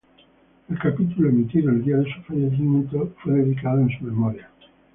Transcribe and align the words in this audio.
El 0.67 0.79
capítulo 0.79 1.29
emitido 1.29 1.69
el 1.69 1.83
día 1.83 1.97
de 1.97 2.11
su 2.11 2.21
fallecimiento 2.23 3.13
fue 3.21 3.33
dedicado 3.33 3.81
en 3.81 3.89
su 3.99 4.05
memoria. 4.05 4.49